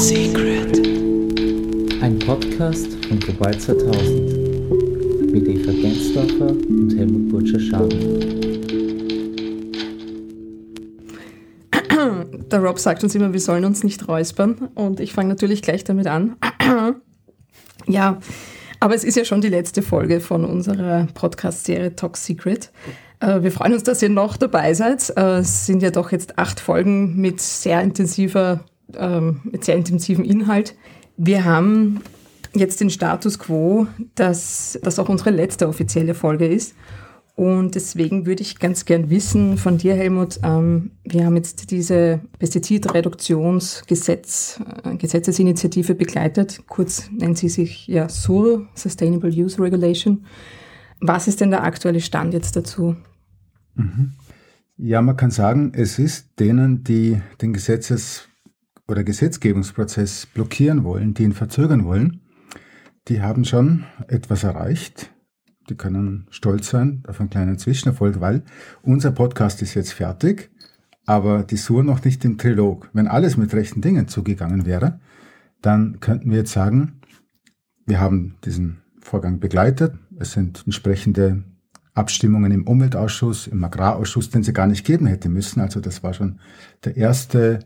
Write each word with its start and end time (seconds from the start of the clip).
Secret. 0.00 0.78
Ein 2.00 2.18
Podcast 2.20 3.04
von 3.04 3.20
Global 3.20 3.56
2000 3.58 5.30
mit 5.30 5.46
Eva 5.46 5.72
Gensdorfer 5.72 6.48
und 6.48 6.96
Helmut 6.96 7.28
Burtscher-Schaden. 7.28 8.00
Der 12.50 12.60
Rob 12.60 12.78
sagt 12.78 13.04
uns 13.04 13.14
immer, 13.14 13.34
wir 13.34 13.40
sollen 13.40 13.66
uns 13.66 13.84
nicht 13.84 14.08
räuspern 14.08 14.70
und 14.74 15.00
ich 15.00 15.12
fange 15.12 15.28
natürlich 15.28 15.60
gleich 15.60 15.84
damit 15.84 16.06
an. 16.06 16.36
ja, 17.86 18.20
aber 18.80 18.94
es 18.94 19.04
ist 19.04 19.18
ja 19.18 19.26
schon 19.26 19.42
die 19.42 19.48
letzte 19.48 19.82
Folge 19.82 20.20
von 20.20 20.46
unserer 20.46 21.08
Podcast-Serie 21.12 21.94
Talk 21.94 22.16
Secret. 22.16 22.72
Äh, 23.20 23.42
wir 23.42 23.52
freuen 23.52 23.74
uns, 23.74 23.82
dass 23.82 24.00
ihr 24.00 24.08
noch 24.08 24.38
dabei 24.38 24.72
seid. 24.72 25.12
Äh, 25.14 25.40
es 25.40 25.66
sind 25.66 25.82
ja 25.82 25.90
doch 25.90 26.10
jetzt 26.10 26.38
acht 26.38 26.58
Folgen 26.58 27.16
mit 27.16 27.42
sehr 27.42 27.82
intensiver, 27.82 28.64
ähm, 28.98 29.40
mit 29.44 29.64
sehr 29.64 29.76
intensivem 29.76 30.24
Inhalt. 30.24 30.74
Wir 31.16 31.44
haben 31.44 32.00
jetzt 32.54 32.80
den 32.80 32.90
Status 32.90 33.38
quo, 33.38 33.86
dass 34.14 34.78
das 34.82 34.98
auch 34.98 35.08
unsere 35.08 35.30
letzte 35.30 35.68
offizielle 35.68 36.14
Folge 36.14 36.46
ist. 36.46 36.74
Und 37.36 37.74
deswegen 37.74 38.26
würde 38.26 38.42
ich 38.42 38.58
ganz 38.58 38.84
gern 38.84 39.08
wissen 39.08 39.56
von 39.56 39.78
dir, 39.78 39.94
Helmut, 39.94 40.40
ähm, 40.42 40.90
wir 41.04 41.24
haben 41.24 41.36
jetzt 41.36 41.70
diese 41.70 42.20
Pestizidreduktionsgesetz, 42.38 44.60
äh, 44.84 44.96
begleitet. 45.94 46.60
Kurz 46.68 47.10
nennt 47.10 47.38
sie 47.38 47.48
sich 47.48 47.86
ja 47.86 48.10
SUR, 48.10 48.68
Sustainable 48.74 49.30
Use 49.30 49.58
Regulation. 49.58 50.26
Was 51.00 51.28
ist 51.28 51.40
denn 51.40 51.50
der 51.50 51.62
aktuelle 51.62 52.00
Stand 52.00 52.34
jetzt 52.34 52.56
dazu? 52.56 52.96
Mhm. 53.74 54.12
Ja, 54.76 55.00
man 55.00 55.16
kann 55.16 55.30
sagen, 55.30 55.72
es 55.74 55.98
ist 55.98 56.38
denen, 56.38 56.84
die 56.84 57.22
den 57.40 57.54
Gesetzes- 57.54 58.29
oder 58.90 59.04
Gesetzgebungsprozess 59.04 60.26
blockieren 60.26 60.84
wollen, 60.84 61.14
die 61.14 61.22
ihn 61.22 61.32
verzögern 61.32 61.84
wollen, 61.84 62.20
die 63.08 63.22
haben 63.22 63.44
schon 63.44 63.84
etwas 64.08 64.44
erreicht. 64.44 65.10
Die 65.68 65.76
können 65.76 66.26
stolz 66.30 66.68
sein 66.68 67.02
auf 67.06 67.20
einen 67.20 67.30
kleinen 67.30 67.58
Zwischenerfolg, 67.58 68.20
weil 68.20 68.42
unser 68.82 69.12
Podcast 69.12 69.62
ist 69.62 69.74
jetzt 69.74 69.92
fertig, 69.92 70.50
aber 71.06 71.44
die 71.44 71.56
Sur 71.56 71.82
noch 71.82 72.04
nicht 72.04 72.24
im 72.24 72.38
Trilog. 72.38 72.90
Wenn 72.92 73.08
alles 73.08 73.36
mit 73.36 73.54
rechten 73.54 73.80
Dingen 73.80 74.08
zugegangen 74.08 74.66
wäre, 74.66 75.00
dann 75.62 76.00
könnten 76.00 76.30
wir 76.30 76.38
jetzt 76.38 76.52
sagen, 76.52 77.00
wir 77.86 78.00
haben 78.00 78.36
diesen 78.44 78.82
Vorgang 79.00 79.40
begleitet. 79.40 79.94
Es 80.18 80.32
sind 80.32 80.62
entsprechende 80.66 81.44
Abstimmungen 81.94 82.52
im 82.52 82.66
Umweltausschuss, 82.66 83.46
im 83.46 83.62
Agrarausschuss, 83.62 84.30
den 84.30 84.42
sie 84.42 84.52
gar 84.52 84.66
nicht 84.66 84.84
geben 84.84 85.06
hätte 85.06 85.28
müssen. 85.28 85.60
Also 85.60 85.80
das 85.80 86.02
war 86.02 86.14
schon 86.14 86.40
der 86.84 86.96
erste 86.96 87.60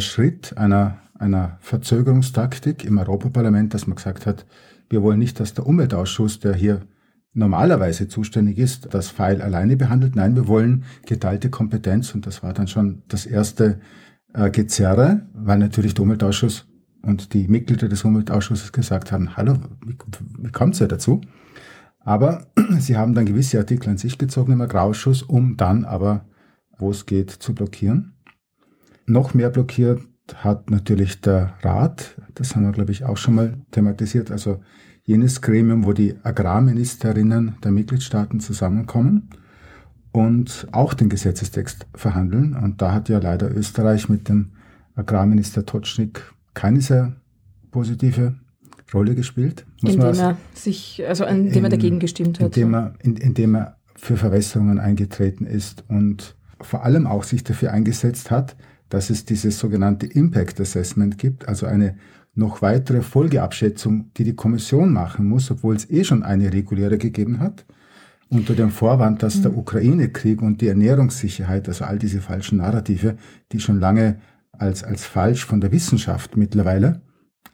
Schritt 0.00 0.56
einer, 0.56 0.98
einer 1.18 1.58
Verzögerungstaktik 1.60 2.84
im 2.84 2.98
Europaparlament, 2.98 3.74
dass 3.74 3.86
man 3.86 3.96
gesagt 3.96 4.26
hat, 4.26 4.46
wir 4.88 5.02
wollen 5.02 5.18
nicht, 5.18 5.40
dass 5.40 5.54
der 5.54 5.66
Umweltausschuss, 5.66 6.40
der 6.40 6.54
hier 6.54 6.82
normalerweise 7.32 8.08
zuständig 8.08 8.58
ist, 8.58 8.94
das 8.94 9.10
Pfeil 9.10 9.42
alleine 9.42 9.76
behandelt. 9.76 10.16
Nein, 10.16 10.36
wir 10.36 10.48
wollen 10.48 10.84
geteilte 11.04 11.50
Kompetenz 11.50 12.14
und 12.14 12.26
das 12.26 12.42
war 12.42 12.54
dann 12.54 12.66
schon 12.66 13.02
das 13.08 13.26
erste 13.26 13.80
äh, 14.32 14.50
Gezerre, 14.50 15.26
weil 15.34 15.58
natürlich 15.58 15.94
der 15.94 16.04
Umweltausschuss 16.04 16.66
und 17.02 17.34
die 17.34 17.46
Mitglieder 17.46 17.88
des 17.88 18.04
Umweltausschusses 18.04 18.72
gesagt 18.72 19.12
haben, 19.12 19.36
hallo, 19.36 19.58
wie, 19.84 19.96
wie 20.38 20.50
kommt 20.50 20.74
es 20.74 20.80
ja 20.80 20.86
dazu? 20.86 21.20
Aber 22.00 22.46
sie 22.78 22.96
haben 22.96 23.14
dann 23.14 23.26
gewisse 23.26 23.58
Artikel 23.58 23.90
an 23.90 23.98
sich 23.98 24.16
gezogen 24.16 24.52
im 24.52 24.60
Agrarausschuss, 24.60 25.22
um 25.22 25.56
dann 25.56 25.84
aber, 25.84 26.24
wo 26.78 26.90
es 26.90 27.04
geht, 27.04 27.30
zu 27.30 27.54
blockieren. 27.54 28.15
Noch 29.06 29.34
mehr 29.34 29.50
blockiert 29.50 30.02
hat 30.34 30.70
natürlich 30.70 31.20
der 31.20 31.54
Rat, 31.62 32.20
das 32.34 32.56
haben 32.56 32.64
wir, 32.64 32.72
glaube 32.72 32.92
ich, 32.92 33.04
auch 33.04 33.16
schon 33.16 33.36
mal 33.36 33.54
thematisiert, 33.70 34.30
also 34.30 34.60
jenes 35.04 35.40
Gremium, 35.40 35.84
wo 35.84 35.92
die 35.92 36.16
Agrarministerinnen 36.24 37.56
der 37.62 37.70
Mitgliedstaaten 37.70 38.40
zusammenkommen 38.40 39.30
und 40.10 40.66
auch 40.72 40.94
den 40.94 41.08
Gesetzestext 41.08 41.86
verhandeln. 41.94 42.56
Und 42.56 42.82
da 42.82 42.92
hat 42.92 43.08
ja 43.08 43.18
leider 43.18 43.54
Österreich 43.54 44.08
mit 44.08 44.28
dem 44.28 44.52
Agrarminister 44.96 45.64
Totschnig 45.64 46.20
keine 46.54 46.80
sehr 46.80 47.14
positive 47.70 48.34
Rolle 48.92 49.14
gespielt. 49.14 49.66
indem 49.82 50.00
er 50.00 50.36
sich, 50.54 51.02
also 51.06 51.24
indem 51.24 51.58
in, 51.58 51.64
er 51.64 51.70
dagegen 51.70 52.00
gestimmt 52.00 52.40
hat. 52.40 52.56
Indem 52.56 52.74
er, 52.74 52.94
in, 53.00 53.16
indem 53.16 53.54
er 53.54 53.76
für 53.94 54.16
Verwässerungen 54.16 54.78
eingetreten 54.78 55.46
ist 55.46 55.84
und 55.88 56.36
vor 56.60 56.84
allem 56.84 57.06
auch 57.06 57.22
sich 57.22 57.44
dafür 57.44 57.72
eingesetzt 57.72 58.30
hat, 58.30 58.56
dass 58.88 59.10
es 59.10 59.24
dieses 59.24 59.58
sogenannte 59.58 60.06
Impact 60.06 60.60
Assessment 60.60 61.18
gibt, 61.18 61.48
also 61.48 61.66
eine 61.66 61.96
noch 62.34 62.60
weitere 62.60 63.02
Folgeabschätzung, 63.02 64.10
die 64.16 64.24
die 64.24 64.36
Kommission 64.36 64.92
machen 64.92 65.26
muss, 65.26 65.50
obwohl 65.50 65.74
es 65.76 65.88
eh 65.90 66.04
schon 66.04 66.22
eine 66.22 66.52
reguläre 66.52 66.98
gegeben 66.98 67.40
hat, 67.40 67.64
unter 68.28 68.54
dem 68.54 68.70
Vorwand, 68.70 69.22
dass 69.22 69.40
der 69.40 69.52
mhm. 69.52 69.58
Ukraine-Krieg 69.58 70.42
und 70.42 70.60
die 70.60 70.68
Ernährungssicherheit, 70.68 71.68
also 71.68 71.84
all 71.84 71.98
diese 71.98 72.20
falschen 72.20 72.58
Narrative, 72.58 73.16
die 73.52 73.60
schon 73.60 73.80
lange 73.80 74.18
als, 74.52 74.84
als 74.84 75.04
falsch 75.04 75.44
von 75.46 75.60
der 75.60 75.72
Wissenschaft 75.72 76.36
mittlerweile 76.36 77.00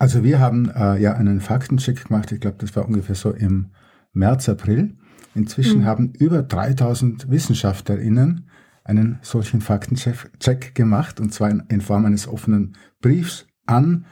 also 0.03 0.25
wir 0.25 0.41
haben 0.41 0.69
äh, 0.69 1.01
ja 1.01 1.15
einen 1.15 1.41
Faktencheck 1.41 2.09
gemacht, 2.09 2.33
ich 2.33 2.41
glaube, 2.41 2.57
das 2.59 2.75
war 2.75 2.85
ungefähr 2.87 3.15
so 3.15 3.31
im 3.31 3.71
März, 4.13 4.49
April. 4.49 4.97
Inzwischen 5.33 5.83
mhm. 5.83 5.85
haben 5.85 6.13
über 6.19 6.43
3000 6.43 7.31
WissenschaftlerInnen 7.31 8.49
einen 8.85 9.19
solchen 9.23 9.61
Faktencheck 9.61 10.75
gemacht, 10.75 11.21
und 11.21 11.33
zwar 11.33 11.51
in, 11.51 11.81
Form 11.81 12.05
eines 12.05 12.27
offenen 12.27 12.77
Briefs 13.01 13.47
an 13.67 14.07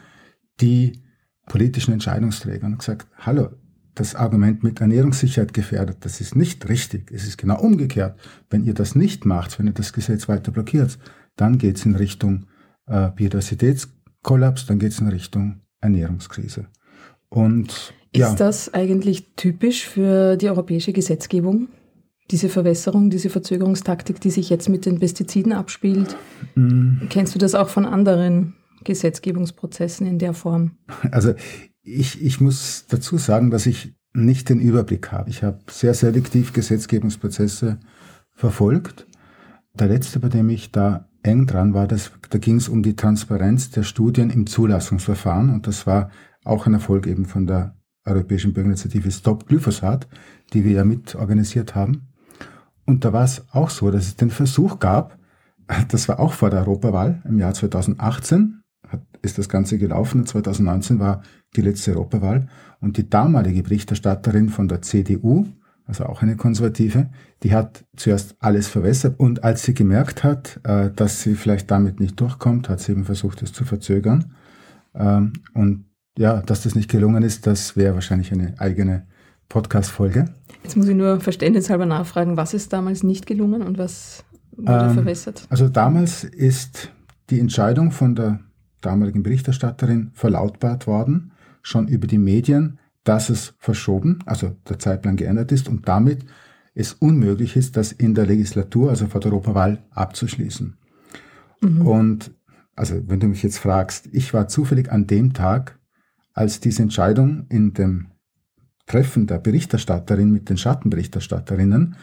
die 0.59 1.01
politischen 1.47 1.93
Entscheidungsträger 1.93 2.65
und 2.65 2.79
gesagt, 2.79 3.07
hallo, 3.17 3.49
das 3.95 4.15
Argument 4.15 4.63
mit 4.63 4.79
Ernährungssicherheit 4.79 5.53
gefährdet, 5.53 5.97
das 6.01 6.21
ist 6.21 6.35
nicht 6.35 6.69
richtig. 6.69 7.11
Es 7.11 7.27
ist 7.27 7.37
genau 7.37 7.59
umgekehrt. 7.59 8.17
Wenn 8.49 8.63
ihr 8.63 8.73
das 8.73 8.95
nicht 8.95 9.25
macht, 9.25 9.59
wenn 9.59 9.67
ihr 9.67 9.73
das 9.73 9.91
Gesetz 9.91 10.29
weiter 10.29 10.51
blockiert, 10.51 10.97
dann 11.35 11.57
geht 11.57 11.77
es 11.77 11.85
in 11.85 11.95
Richtung 11.95 12.45
äh, 12.87 13.09
Biodiversitätskollaps, 13.09 14.65
dann 14.65 14.79
geht 14.79 14.93
es 14.93 14.99
in 14.99 15.09
Richtung 15.09 15.61
Ernährungskrise. 15.81 16.67
Und 17.29 17.93
ist 18.13 18.19
ja. 18.19 18.35
das 18.35 18.73
eigentlich 18.73 19.35
typisch 19.35 19.87
für 19.87 20.37
die 20.37 20.49
europäische 20.49 20.93
Gesetzgebung? 20.93 21.69
Diese 22.31 22.49
Verwässerung, 22.49 23.09
diese 23.09 23.29
Verzögerungstaktik, 23.29 24.21
die 24.21 24.31
sich 24.31 24.49
jetzt 24.49 24.69
mit 24.69 24.85
den 24.85 24.99
Pestiziden 24.99 25.51
abspielt. 25.51 26.15
Mm. 26.55 27.07
Kennst 27.09 27.35
du 27.35 27.39
das 27.39 27.55
auch 27.55 27.69
von 27.69 27.85
anderen 27.85 28.55
Gesetzgebungsprozessen 28.83 30.07
in 30.07 30.17
der 30.17 30.33
Form? 30.33 30.77
Also 31.11 31.33
ich, 31.83 32.21
ich 32.21 32.39
muss 32.39 32.85
dazu 32.87 33.17
sagen, 33.17 33.51
dass 33.51 33.65
ich 33.65 33.95
nicht 34.13 34.49
den 34.49 34.59
Überblick 34.59 35.11
habe. 35.11 35.29
Ich 35.29 35.43
habe 35.43 35.59
sehr 35.69 35.93
selektiv 35.93 36.53
Gesetzgebungsprozesse 36.53 37.79
verfolgt. 38.33 39.07
Der 39.73 39.87
letzte, 39.87 40.19
bei 40.19 40.29
dem 40.29 40.49
ich 40.49 40.71
da 40.71 41.07
eng 41.23 41.47
dran 41.47 41.73
war, 41.73 41.87
das, 41.87 42.11
da 42.29 42.37
ging 42.37 42.57
es 42.57 42.67
um 42.67 42.83
die 42.83 42.95
Transparenz 42.95 43.71
der 43.71 43.83
Studien 43.83 44.29
im 44.29 44.47
Zulassungsverfahren 44.47 45.49
und 45.53 45.67
das 45.67 45.87
war 45.87 46.11
auch 46.43 46.65
ein 46.65 46.73
Erfolg 46.73 47.07
eben 47.07 47.25
von 47.25 47.47
der 47.47 47.75
Europäischen 48.05 48.53
Bürgerinitiative 48.53 49.11
Stop 49.11 49.47
Glyphosat, 49.47 50.07
die 50.53 50.65
wir 50.65 50.71
ja 50.71 50.83
mit 50.83 51.15
organisiert 51.15 51.75
haben. 51.75 52.07
Und 52.91 53.05
da 53.05 53.13
war 53.13 53.23
es 53.23 53.45
auch 53.53 53.69
so, 53.69 53.89
dass 53.89 54.05
es 54.05 54.17
den 54.17 54.31
Versuch 54.31 54.79
gab, 54.79 55.17
das 55.87 56.09
war 56.09 56.19
auch 56.19 56.33
vor 56.33 56.49
der 56.49 56.59
Europawahl 56.59 57.21
im 57.23 57.39
Jahr 57.39 57.53
2018, 57.53 58.63
hat, 58.85 59.01
ist 59.21 59.37
das 59.37 59.47
Ganze 59.47 59.77
gelaufen, 59.77 60.25
2019 60.25 60.99
war 60.99 61.21
die 61.55 61.61
letzte 61.61 61.93
Europawahl 61.93 62.49
und 62.81 62.97
die 62.97 63.09
damalige 63.09 63.63
Berichterstatterin 63.63 64.49
von 64.49 64.67
der 64.67 64.81
CDU, 64.81 65.47
also 65.85 66.05
auch 66.05 66.21
eine 66.21 66.35
Konservative, 66.35 67.09
die 67.43 67.55
hat 67.55 67.85
zuerst 67.95 68.35
alles 68.39 68.67
verwässert 68.67 69.17
und 69.17 69.45
als 69.45 69.63
sie 69.63 69.73
gemerkt 69.73 70.25
hat, 70.25 70.59
äh, 70.65 70.91
dass 70.91 71.21
sie 71.21 71.35
vielleicht 71.35 71.71
damit 71.71 72.01
nicht 72.01 72.19
durchkommt, 72.19 72.67
hat 72.67 72.81
sie 72.81 72.91
eben 72.91 73.05
versucht, 73.05 73.41
es 73.41 73.53
zu 73.53 73.63
verzögern. 73.63 74.33
Ähm, 74.93 75.31
und 75.53 75.85
ja, 76.17 76.41
dass 76.41 76.63
das 76.63 76.75
nicht 76.75 76.89
gelungen 76.89 77.23
ist, 77.23 77.47
das 77.47 77.77
wäre 77.77 77.93
wahrscheinlich 77.93 78.33
eine 78.33 78.55
eigene 78.57 79.07
Podcast-Folge. 79.47 80.25
Jetzt 80.63 80.77
muss 80.77 80.87
ich 80.87 80.95
nur 80.95 81.19
verständnishalber 81.19 81.85
nachfragen, 81.85 82.37
was 82.37 82.53
ist 82.53 82.71
damals 82.71 83.03
nicht 83.03 83.25
gelungen 83.25 83.61
und 83.61 83.77
was 83.77 84.23
wurde 84.55 84.85
ähm, 84.85 84.93
verwässert? 84.93 85.45
Also 85.49 85.69
damals 85.69 86.23
ist 86.23 86.91
die 87.29 87.39
Entscheidung 87.39 87.91
von 87.91 88.15
der 88.15 88.39
damaligen 88.81 89.23
Berichterstatterin 89.23 90.11
verlautbart 90.13 90.87
worden, 90.87 91.31
schon 91.61 91.87
über 91.87 92.07
die 92.07 92.17
Medien, 92.17 92.79
dass 93.03 93.29
es 93.29 93.53
verschoben, 93.57 94.19
also 94.25 94.55
der 94.69 94.79
Zeitplan 94.79 95.15
geändert 95.15 95.51
ist 95.51 95.69
und 95.69 95.87
damit 95.87 96.25
es 96.73 96.93
unmöglich 96.93 97.55
ist, 97.55 97.77
das 97.77 97.91
in 97.91 98.15
der 98.15 98.25
Legislatur, 98.25 98.89
also 98.89 99.07
vor 99.07 99.21
der 99.21 99.31
Europawahl, 99.31 99.83
abzuschließen. 99.91 100.77
Mhm. 101.61 101.81
Und 101.87 102.31
also 102.75 103.01
wenn 103.07 103.19
du 103.19 103.27
mich 103.27 103.43
jetzt 103.43 103.59
fragst, 103.59 104.07
ich 104.11 104.33
war 104.33 104.47
zufällig 104.47 104.91
an 104.91 105.07
dem 105.07 105.33
Tag, 105.33 105.79
als 106.33 106.59
diese 106.59 106.81
Entscheidung 106.81 107.45
in 107.49 107.73
dem 107.73 108.07
Treffen 108.91 109.25
der 109.25 109.39
Berichterstatterin 109.39 110.31
mit 110.31 110.49
den 110.49 110.57
Schattenberichterstatterinnen 110.57 111.95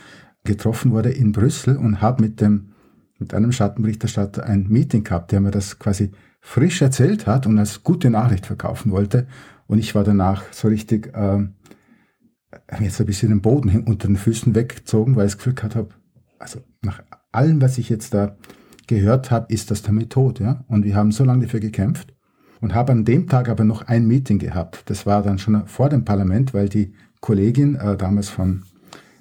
getroffen 0.44 0.92
wurde 0.92 1.10
in 1.10 1.32
Brüssel 1.32 1.76
und 1.76 2.00
habe 2.00 2.22
mit 2.22 2.40
dem 2.40 2.72
mit 3.18 3.34
einem 3.34 3.52
Schattenberichterstatter 3.52 4.44
ein 4.44 4.68
Meeting 4.68 5.04
gehabt, 5.04 5.32
der 5.32 5.40
mir 5.40 5.50
das 5.50 5.78
quasi 5.78 6.12
frisch 6.40 6.80
erzählt 6.80 7.26
hat 7.26 7.46
und 7.46 7.58
als 7.58 7.82
gute 7.82 8.10
Nachricht 8.10 8.46
verkaufen 8.46 8.92
wollte. 8.92 9.26
Und 9.66 9.78
ich 9.78 9.94
war 9.94 10.04
danach 10.04 10.44
so 10.52 10.68
richtig 10.68 11.14
äh, 11.14 11.46
jetzt 12.80 13.00
ein 13.00 13.06
bisschen 13.06 13.30
den 13.30 13.42
Boden 13.42 13.84
unter 13.84 14.06
den 14.06 14.16
Füßen 14.16 14.54
weggezogen, 14.54 15.16
weil 15.16 15.26
ich 15.26 15.32
das 15.32 15.38
Gefühl 15.38 15.54
gehabt 15.54 15.74
habe, 15.74 15.88
also 16.38 16.60
nach 16.80 17.02
allem, 17.32 17.60
was 17.60 17.76
ich 17.76 17.88
jetzt 17.88 18.14
da 18.14 18.36
gehört 18.86 19.30
habe, 19.30 19.52
ist 19.52 19.70
das 19.70 19.82
damit 19.82 20.10
tot. 20.10 20.40
Ja? 20.40 20.64
Und 20.68 20.84
wir 20.84 20.94
haben 20.94 21.12
so 21.12 21.24
lange 21.24 21.44
dafür 21.44 21.60
gekämpft 21.60 22.14
und 22.60 22.74
habe 22.74 22.92
an 22.92 23.04
dem 23.04 23.28
Tag 23.28 23.48
aber 23.48 23.64
noch 23.64 23.82
ein 23.82 24.06
Meeting 24.06 24.38
gehabt. 24.38 24.82
Das 24.86 25.06
war 25.06 25.22
dann 25.22 25.38
schon 25.38 25.66
vor 25.66 25.88
dem 25.88 26.04
Parlament, 26.04 26.54
weil 26.54 26.68
die 26.68 26.92
Kollegin 27.20 27.76
äh, 27.76 27.96
damals 27.96 28.28
von 28.28 28.62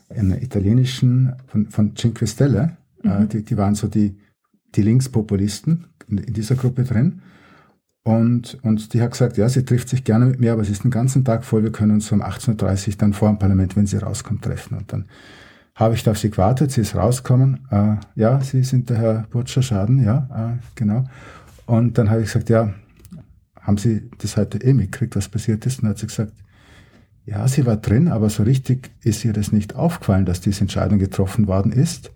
einer 0.09 0.41
italienischen, 0.41 1.33
von, 1.47 1.67
von 1.67 1.95
Cinque 1.95 2.27
Stelle, 2.27 2.77
äh, 3.03 3.07
mhm. 3.07 3.23
äh, 3.23 3.27
die, 3.27 3.43
die 3.43 3.57
waren 3.57 3.75
so 3.75 3.87
die, 3.87 4.17
die 4.75 4.81
Linkspopulisten 4.81 5.87
in, 6.07 6.17
in 6.19 6.33
dieser 6.33 6.55
Gruppe 6.55 6.83
drin. 6.83 7.21
Und, 8.03 8.57
und 8.63 8.93
die 8.93 9.01
hat 9.01 9.11
gesagt, 9.11 9.35
ja, 9.35 9.49
sie 9.49 9.65
trifft 9.65 9.89
sich 9.89 10.05
gerne 10.05 10.27
mit 10.27 10.39
mir, 10.39 10.53
aber 10.53 10.63
sie 10.63 10.71
ist 10.71 10.85
den 10.85 10.91
ganzen 10.91 11.25
Tag 11.25 11.43
voll, 11.43 11.63
wir 11.63 11.73
können 11.73 11.91
uns 11.91 12.09
um 12.11 12.21
18.30 12.21 12.87
Uhr 12.87 12.95
dann 12.97 13.13
vor 13.13 13.27
dem 13.27 13.37
Parlament, 13.37 13.75
wenn 13.75 13.85
sie 13.85 13.97
rauskommt, 13.97 14.43
treffen. 14.43 14.77
Und 14.77 14.93
dann 14.93 15.05
habe 15.75 15.93
ich 15.93 16.03
da 16.03 16.11
auf 16.11 16.17
sie 16.17 16.31
gewartet, 16.31 16.71
sie 16.71 16.81
ist 16.81 16.95
rausgekommen. 16.95 17.67
Äh, 17.69 17.95
ja, 18.15 18.39
Sie 18.39 18.63
sind 18.63 18.89
der 18.89 18.97
Herr 18.97 19.25
Butcher 19.29 19.61
Schaden, 19.61 20.03
ja, 20.03 20.29
äh, 20.33 20.57
genau. 20.75 21.03
Und 21.65 21.97
dann 21.97 22.09
habe 22.09 22.21
ich 22.21 22.27
gesagt, 22.27 22.49
ja, 22.49 22.73
haben 23.67 23.77
Sie 23.77 24.09
das 24.17 24.37
heute 24.37 24.59
eh 24.63 24.73
mitgekriegt, 24.73 25.17
was 25.17 25.27
passiert 25.27 25.65
ist? 25.65 25.79
Und 25.79 25.83
dann 25.83 25.89
hat 25.91 25.99
sie 25.99 26.07
gesagt, 26.07 26.33
ja, 27.25 27.45
sie 27.49 27.65
war 27.65 27.75
drin, 27.75 28.07
aber 28.07 28.29
so 28.29 28.43
richtig 28.43 28.91
ist 29.03 29.25
ihr 29.25 29.33
das 29.33 29.51
nicht 29.51 29.75
aufgefallen, 29.75 30.25
dass 30.25 30.39
diese 30.39 30.61
Entscheidung 30.61 30.97
getroffen 30.97 31.47
worden 31.47 31.73
ist. 31.73 32.13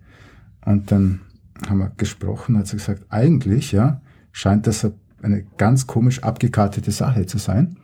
Und 0.64 0.90
dann 0.90 1.20
haben 1.68 1.80
wir 1.80 1.92
gesprochen, 1.98 2.56
hat 2.56 2.66
sie 2.68 2.78
gesagt, 2.78 3.04
eigentlich, 3.10 3.72
ja, 3.72 4.00
scheint 4.32 4.66
das 4.66 4.90
eine 5.20 5.44
ganz 5.58 5.86
komisch 5.86 6.22
abgekartete 6.22 6.90
Sache 6.90 7.26
zu 7.26 7.36
sein. 7.36 7.76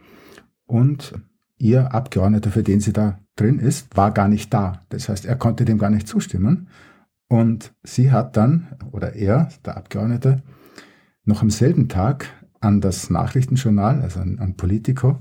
Und 0.67 1.13
ihr 1.59 1.93
Abgeordneter, 1.93 2.51
für 2.51 2.63
den 2.63 2.81
sie 2.81 2.95
da 2.95 3.19
drin 3.37 3.59
ist, 3.59 3.95
war 3.95 4.13
gar 4.13 4.29
nicht 4.29 4.55
da. 4.55 4.87
Das 4.89 5.11
heißt, 5.11 5.27
er 5.27 5.37
konnte 5.37 5.67
dem 5.67 5.77
gar 5.77 5.91
nicht 5.91 6.09
zustimmen. 6.09 6.69
Und 7.29 7.75
sie 7.83 8.11
hat 8.11 8.39
dann, 8.39 8.69
oder 8.91 9.15
er, 9.15 9.51
der 9.67 9.77
Abgeordnete, 9.77 10.43
noch 11.25 11.43
am 11.43 11.51
selben 11.51 11.89
Tag 11.89 12.27
an 12.61 12.81
das 12.81 13.11
Nachrichtenjournal, 13.11 14.03
also 14.03 14.21
an, 14.21 14.39
an 14.39 14.55
Politico, 14.57 15.19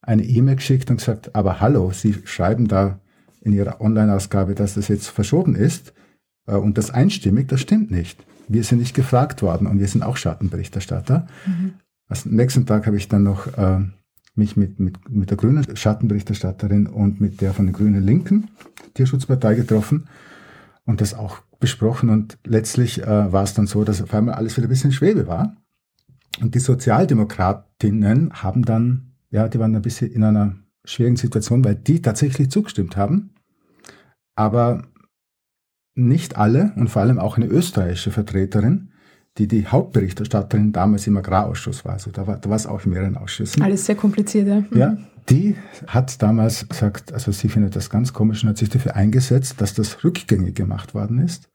eine 0.00 0.24
E-Mail 0.24 0.56
geschickt 0.56 0.90
und 0.90 0.98
gesagt, 0.98 1.34
aber 1.34 1.60
hallo, 1.60 1.90
Sie 1.92 2.14
schreiben 2.24 2.68
da 2.68 3.00
in 3.40 3.52
Ihrer 3.52 3.80
Online-Ausgabe, 3.80 4.54
dass 4.54 4.74
das 4.74 4.88
jetzt 4.88 5.08
verschoben 5.08 5.54
ist 5.54 5.92
äh, 6.46 6.54
und 6.54 6.78
das 6.78 6.90
einstimmig, 6.90 7.48
das 7.48 7.60
stimmt 7.60 7.90
nicht. 7.90 8.24
Wir 8.48 8.64
sind 8.64 8.78
nicht 8.78 8.94
gefragt 8.94 9.42
worden 9.42 9.66
und 9.66 9.78
wir 9.78 9.88
sind 9.88 10.02
auch 10.02 10.16
Schattenberichterstatter. 10.16 11.26
Mhm. 11.46 11.74
Also, 12.08 12.30
am 12.30 12.36
nächsten 12.36 12.64
Tag 12.64 12.86
habe 12.86 12.96
ich 12.96 13.08
dann 13.08 13.22
noch 13.22 13.46
äh, 13.58 13.80
mich 14.34 14.56
mit, 14.56 14.80
mit, 14.80 15.10
mit 15.10 15.30
der 15.30 15.36
grünen 15.36 15.76
Schattenberichterstatterin 15.76 16.86
und 16.86 17.20
mit 17.20 17.40
der 17.40 17.52
von 17.52 17.66
der 17.66 17.74
grünen 17.74 18.02
Linken 18.02 18.48
Tierschutzpartei 18.94 19.54
getroffen 19.54 20.08
und 20.84 21.00
das 21.00 21.12
auch 21.12 21.40
besprochen. 21.60 22.08
Und 22.08 22.38
letztlich 22.44 23.02
äh, 23.02 23.32
war 23.32 23.42
es 23.42 23.54
dann 23.54 23.66
so, 23.66 23.84
dass 23.84 24.00
auf 24.00 24.14
einmal 24.14 24.34
alles 24.34 24.56
wieder 24.56 24.66
ein 24.66 24.70
bisschen 24.70 24.92
Schwebe 24.92 25.26
war. 25.26 25.56
Und 26.40 26.54
die 26.54 26.60
Sozialdemokratinnen 26.60 28.32
haben 28.32 28.64
dann, 28.64 29.12
ja, 29.30 29.48
die 29.48 29.58
waren 29.58 29.74
ein 29.74 29.82
bisschen 29.82 30.10
in 30.10 30.24
einer 30.24 30.56
schwierigen 30.84 31.16
Situation, 31.16 31.64
weil 31.64 31.74
die 31.74 32.02
tatsächlich 32.02 32.50
zugestimmt 32.50 32.96
haben. 32.96 33.34
Aber 34.34 34.82
nicht 35.94 36.36
alle 36.36 36.72
und 36.76 36.88
vor 36.88 37.02
allem 37.02 37.18
auch 37.18 37.36
eine 37.36 37.46
österreichische 37.46 38.12
Vertreterin, 38.12 38.92
die 39.36 39.48
die 39.48 39.66
Hauptberichterstatterin 39.66 40.72
damals 40.72 41.06
im 41.06 41.16
Agrarausschuss 41.16 41.84
war. 41.84 41.94
Also 41.94 42.10
da 42.10 42.26
war, 42.26 42.38
da 42.38 42.48
war 42.48 42.56
es 42.56 42.66
auch 42.66 42.84
in 42.84 42.92
mehreren 42.92 43.16
Ausschüssen. 43.16 43.62
Alles 43.62 43.86
sehr 43.86 43.96
kompliziert, 43.96 44.48
ja. 44.48 44.60
Mhm. 44.60 44.78
Ja, 44.78 44.96
die 45.28 45.56
hat 45.86 46.22
damals 46.22 46.68
gesagt, 46.68 47.12
also 47.12 47.32
sie 47.32 47.48
findet 47.48 47.76
das 47.76 47.90
ganz 47.90 48.12
komisch 48.12 48.42
und 48.42 48.50
hat 48.50 48.58
sich 48.58 48.70
dafür 48.70 48.96
eingesetzt, 48.96 49.60
dass 49.60 49.74
das 49.74 50.02
rückgängig 50.04 50.54
gemacht 50.54 50.94
worden 50.94 51.18
ist. 51.18 51.50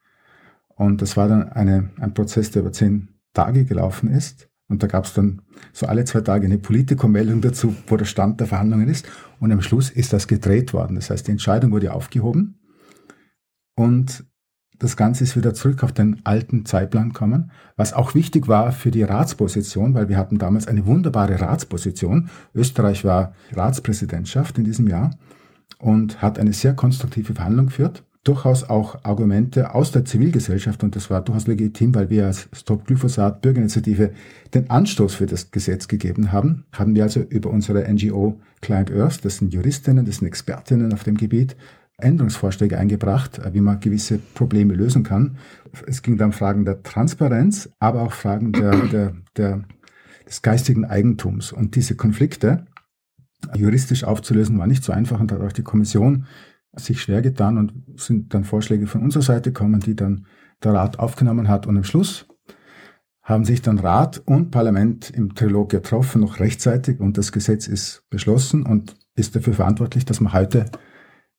Und 0.76 1.02
das 1.02 1.18
war 1.18 1.28
dann 1.28 1.52
eine, 1.52 1.90
ein 2.00 2.14
Prozess, 2.14 2.52
der 2.52 2.62
über 2.62 2.72
zehn 2.72 3.10
Tage 3.34 3.66
gelaufen 3.66 4.10
ist. 4.10 4.50
Und 4.74 4.82
da 4.82 4.88
gab 4.88 5.06
es 5.06 5.14
dann 5.14 5.44
so 5.72 5.86
alle 5.86 6.04
zwei 6.04 6.22
Tage 6.22 6.48
eine 6.48 6.58
Politikermeldung 6.58 7.42
dazu, 7.42 7.76
wo 7.86 7.96
der 7.96 8.06
Stand 8.06 8.40
der 8.40 8.48
Verhandlungen 8.48 8.90
ist. 8.90 9.08
Und 9.40 9.52
am 9.52 9.62
Schluss 9.62 9.92
ist 9.92 10.14
das 10.14 10.28
gedreht 10.28 10.74
worden. 10.74 10.96
Das 10.96 11.12
heißt, 11.12 11.28
die 11.28 11.32
Entscheidung 11.32 11.72
wurde 11.72 11.94
aufgehoben. 11.94 12.60
Und 13.76 14.26
das 14.80 14.98
Ganze 14.98 15.26
ist 15.26 15.38
wieder 15.38 15.54
zurück 15.54 15.84
auf 15.84 15.92
den 15.92 16.26
alten 16.26 16.66
Zeitplan 16.66 17.10
gekommen, 17.10 17.52
was 17.76 17.94
auch 17.94 18.16
wichtig 18.16 18.48
war 18.48 18.72
für 18.72 18.90
die 18.90 19.04
Ratsposition, 19.04 19.94
weil 19.94 20.10
wir 20.10 20.18
hatten 20.18 20.40
damals 20.40 20.68
eine 20.68 20.88
wunderbare 20.88 21.40
Ratsposition. 21.40 22.30
Österreich 22.56 23.06
war 23.06 23.36
Ratspräsidentschaft 23.52 24.58
in 24.58 24.64
diesem 24.64 24.88
Jahr 24.88 25.12
und 25.78 26.20
hat 26.24 26.40
eine 26.40 26.54
sehr 26.54 26.74
konstruktive 26.74 27.36
Verhandlung 27.36 27.68
geführt. 27.68 28.04
Durchaus 28.24 28.64
auch 28.70 29.04
Argumente 29.04 29.76
aus 29.76 29.92
der 29.92 30.06
Zivilgesellschaft 30.06 30.82
und 30.84 30.96
das 30.96 31.10
war 31.10 31.22
durchaus 31.22 31.46
legitim, 31.46 31.94
weil 31.94 32.10
wir 32.10 32.28
als 32.28 32.48
Stop 32.54 32.88
Glyphosat 32.88 33.42
Bürgerinitiative 33.42 34.12
den 34.54 34.70
Anstoß 34.70 35.16
für 35.16 35.26
das 35.26 35.52
Gesetz 35.52 35.90
gegeben 35.90 36.32
haben. 36.32 36.64
Haben 36.72 36.96
wir 36.96 37.04
also 37.04 37.20
über 37.20 37.50
unsere 37.50 37.84
NGO 37.92 38.40
Client 38.62 38.92
Earth, 38.92 39.26
das 39.26 39.38
sind 39.38 39.54
Juristinnen, 39.54 40.06
das 40.06 40.18
sind 40.18 40.28
Expertinnen 40.28 40.94
auf 40.94 41.04
dem 41.04 41.18
Gebiet, 41.18 41.58
Änderungsvorschläge 41.98 42.78
eingebracht, 42.78 43.40
äh, 43.40 43.54
wie 43.54 43.62
man 43.62 43.80
gewisse 43.80 44.20
Probleme 44.20 44.74
lösen 44.74 45.04
kann. 45.04 45.38
Es 45.86 46.02
ging 46.02 46.18
dann 46.18 46.28
um 46.28 46.34
Fragen 46.34 46.66
der 46.66 46.82
Transparenz, 46.82 47.70
aber 47.80 48.04
auch 48.04 48.14
Fragen 48.14 48.52
der, 48.54 48.76
der, 48.88 49.16
der, 49.36 49.64
des 50.26 50.42
geistigen 50.42 50.86
Eigentums. 50.86 51.52
Und 51.52 51.76
diese 51.76 51.96
Konflikte 51.96 52.66
juristisch 53.56 54.04
aufzulösen 54.04 54.58
war 54.58 54.68
nicht 54.68 54.84
so 54.84 54.94
einfach 54.94 55.20
und 55.20 55.32
da 55.32 55.36
hat 55.36 55.42
auch 55.42 55.52
die 55.52 55.64
Kommission 55.64 56.26
sich 56.76 57.02
schwer 57.02 57.22
getan 57.22 57.58
und 57.58 57.74
sind 58.00 58.34
dann 58.34 58.44
Vorschläge 58.44 58.88
von 58.88 59.02
unserer 59.02 59.24
Seite 59.24 59.52
gekommen, 59.52 59.80
die 59.80 59.96
dann 59.96 60.26
der 60.64 60.74
Rat 60.74 61.00
aufgenommen 61.00 61.48
hat. 61.48 61.68
Und 61.68 61.78
am 61.78 61.84
Schluss 61.84 62.28
haben 63.22 63.46
sich 63.46 63.62
dann 63.62 63.80
Rat 63.80 64.22
und 64.26 64.52
Parlament 64.52 65.10
im 65.10 65.34
Trilog 65.36 65.70
getroffen, 65.70 66.22
noch 66.22 66.40
rechtzeitig, 66.40 67.00
und 67.00 67.18
das 67.18 67.32
Gesetz 67.32 67.68
ist 67.68 68.04
beschlossen 68.10 68.64
und 68.64 68.96
ist 69.16 69.36
dafür 69.36 69.54
verantwortlich, 69.54 70.06
dass 70.06 70.20
man 70.20 70.34
heute 70.34 70.66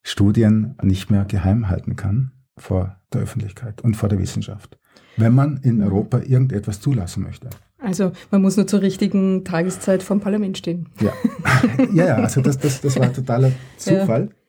Studien 0.01 0.75
nicht 0.81 1.11
mehr 1.11 1.25
geheim 1.25 1.69
halten 1.69 1.95
kann 1.95 2.31
vor 2.57 2.97
der 3.13 3.21
Öffentlichkeit 3.21 3.81
und 3.81 3.95
vor 3.95 4.09
der 4.09 4.19
Wissenschaft, 4.19 4.79
wenn 5.17 5.33
man 5.33 5.57
in 5.57 5.81
Europa 5.83 6.19
irgendetwas 6.19 6.79
zulassen 6.79 7.23
möchte. 7.23 7.49
Also 7.77 8.13
man 8.31 8.41
muss 8.41 8.57
nur 8.57 8.65
zur 8.65 8.81
richtigen 8.81 9.43
Tageszeit 9.43 10.01
vom 10.01 10.19
Parlament 10.19 10.57
stehen. 10.57 10.89
Ja, 11.01 11.13
ja, 11.93 12.07
ja 12.07 12.15
also 12.15 12.41
das, 12.41 12.57
das, 12.57 12.81
das 12.81 12.97
war 12.97 13.11
totaler 13.11 13.51
Zufall. 13.77 14.29
Ja. 14.31 14.44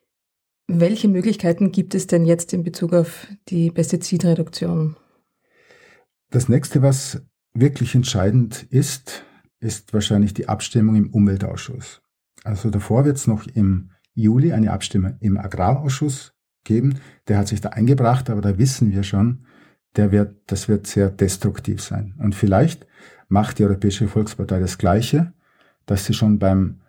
Welche 0.68 1.08
Möglichkeiten 1.08 1.70
gibt 1.70 1.94
es 1.94 2.06
denn 2.06 2.25
jetzt 2.25 2.52
in 2.52 2.64
Bezug 2.64 2.92
auf 2.92 3.28
die 3.49 3.70
Pestizidreduktion? 3.70 4.96
Das 6.30 6.49
nächste, 6.49 6.82
was 6.82 7.23
wirklich 7.54 7.94
entscheidend 7.94 8.64
ist, 8.70 9.25
ist 9.61 9.94
wahrscheinlich 9.94 10.35
die 10.35 10.49
Abstimmung 10.49 10.96
im 10.96 11.11
Umweltausschuss. 11.11 12.02
Also 12.44 12.70
davor 12.70 13.04
wird 13.04 13.16
es 13.16 13.26
noch 13.26 13.46
im 13.46 13.90
Juli 14.14 14.52
eine 14.52 14.73
Abstimmung 14.73 15.16
im 15.20 15.38
Agrarausschuss 15.38 16.35
geben. 16.64 17.00
Der 17.28 17.38
hat 17.38 17.49
sich 17.49 17.61
da 17.61 17.70
eingebracht, 17.70 18.28
aber 18.28 18.40
da 18.40 18.58
wissen 18.58 18.92
wir 18.92 19.02
schon, 19.02 19.46
der 19.94 20.12
wird, 20.12 20.37
das 20.46 20.68
wird 20.68 20.87
sehr 20.87 21.11
destruktiv 21.11 21.80
sein. 21.80 22.14
Und 22.18 22.35
vielleicht 22.35 22.87
macht 23.28 23.58
die 23.58 23.64
Europäische 23.64 24.08
Volkspartei 24.08 24.58
das 24.58 24.78
Gleiche, 24.78 25.32
dass 25.87 26.04
sie 26.04 26.14
schon 26.14 26.38
beim 26.38 26.80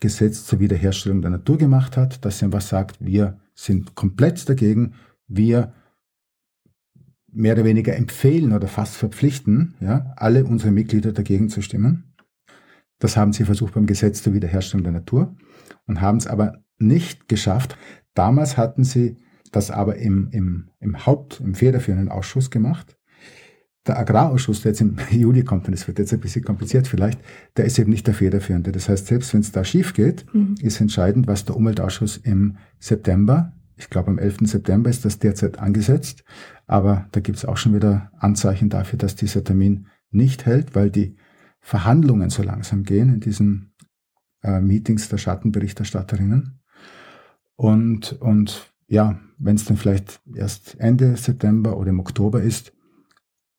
Gesetz 0.00 0.44
zur 0.44 0.60
Wiederherstellung 0.60 1.22
der 1.22 1.30
Natur 1.30 1.58
gemacht 1.58 1.96
hat, 1.96 2.24
dass 2.24 2.38
sie 2.38 2.44
einfach 2.44 2.60
sagt, 2.60 3.04
wir 3.04 3.40
sind 3.54 3.94
komplett 3.94 4.48
dagegen, 4.48 4.94
wir 5.26 5.72
mehr 7.32 7.54
oder 7.54 7.64
weniger 7.64 7.96
empfehlen 7.96 8.52
oder 8.52 8.68
fast 8.68 8.96
verpflichten, 8.96 9.74
ja, 9.80 10.12
alle 10.16 10.44
unsere 10.44 10.70
Mitglieder 10.70 11.12
dagegen 11.12 11.48
zu 11.48 11.62
stimmen. 11.62 12.14
Das 12.98 13.16
haben 13.16 13.32
sie 13.32 13.44
versucht 13.44 13.74
beim 13.74 13.86
Gesetz 13.86 14.22
zur 14.22 14.32
Wiederherstellung 14.32 14.84
der 14.84 14.92
Natur 14.92 15.36
und 15.86 16.00
haben 16.00 16.16
es 16.16 16.26
aber 16.26 16.64
nicht 16.78 17.28
geschafft. 17.28 17.76
Damals 18.14 18.56
hatten 18.56 18.84
sie 18.84 19.16
das 19.52 19.70
aber 19.70 19.96
im, 19.96 20.28
im, 20.30 20.70
im 20.80 21.06
Haupt-, 21.06 21.40
im 21.40 21.54
federführenden 21.54 22.08
Ausschuss 22.08 22.50
gemacht. 22.50 22.95
Der 23.86 23.98
Agrarausschuss, 23.98 24.62
der 24.62 24.72
jetzt 24.72 24.80
im 24.80 24.96
Juli 25.10 25.44
kommt, 25.44 25.66
und 25.66 25.72
das 25.72 25.86
wird 25.86 25.98
jetzt 25.98 26.12
ein 26.12 26.20
bisschen 26.20 26.44
kompliziert 26.44 26.88
vielleicht, 26.88 27.20
der 27.56 27.64
ist 27.64 27.78
eben 27.78 27.90
nicht 27.90 28.06
der 28.06 28.14
federführende. 28.14 28.72
Das 28.72 28.88
heißt, 28.88 29.06
selbst 29.06 29.32
wenn 29.32 29.40
es 29.40 29.52
da 29.52 29.64
schief 29.64 29.94
geht, 29.94 30.26
mhm. 30.34 30.56
ist 30.60 30.80
entscheidend, 30.80 31.26
was 31.26 31.44
der 31.44 31.56
Umweltausschuss 31.56 32.16
im 32.16 32.56
September, 32.78 33.52
ich 33.76 33.90
glaube 33.90 34.08
am 34.08 34.18
11. 34.18 34.38
September 34.42 34.90
ist 34.90 35.04
das 35.04 35.18
derzeit 35.18 35.58
angesetzt, 35.58 36.24
aber 36.66 37.06
da 37.12 37.20
gibt 37.20 37.38
es 37.38 37.44
auch 37.44 37.56
schon 37.56 37.74
wieder 37.74 38.10
Anzeichen 38.18 38.70
dafür, 38.70 38.98
dass 38.98 39.14
dieser 39.14 39.44
Termin 39.44 39.86
nicht 40.10 40.46
hält, 40.46 40.74
weil 40.74 40.90
die 40.90 41.16
Verhandlungen 41.60 42.30
so 42.30 42.42
langsam 42.42 42.84
gehen 42.84 43.12
in 43.12 43.20
diesen 43.20 43.74
äh, 44.42 44.60
Meetings 44.60 45.08
der 45.08 45.18
Schattenberichterstatterinnen. 45.18 46.60
Und, 47.56 48.12
und 48.20 48.72
ja, 48.86 49.18
wenn 49.38 49.56
es 49.56 49.64
dann 49.64 49.76
vielleicht 49.76 50.20
erst 50.34 50.78
Ende 50.78 51.16
September 51.16 51.76
oder 51.76 51.90
im 51.90 52.00
Oktober 52.00 52.42
ist, 52.42 52.72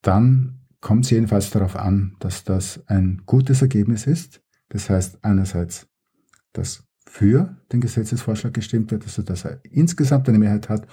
dann 0.02 0.60
kommt 0.80 1.04
es 1.04 1.10
jedenfalls 1.10 1.50
darauf 1.50 1.76
an, 1.76 2.16
dass 2.20 2.44
das 2.44 2.86
ein 2.86 3.22
gutes 3.26 3.62
Ergebnis 3.62 4.06
ist. 4.06 4.42
Das 4.68 4.90
heißt 4.90 5.24
einerseits, 5.24 5.88
dass 6.52 6.84
für 7.06 7.56
den 7.72 7.80
Gesetzesvorschlag 7.80 8.52
gestimmt 8.54 8.90
wird, 8.90 9.04
also 9.04 9.22
dass 9.22 9.44
er 9.44 9.60
insgesamt 9.64 10.28
eine 10.28 10.38
Mehrheit 10.38 10.68
hat 10.68 10.86